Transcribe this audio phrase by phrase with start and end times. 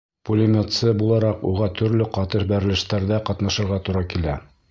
[0.27, 4.39] Пулеметсы булараҡ уға төрлө ҡаты бәрелештәрҙә ҡатнашырға тура килә.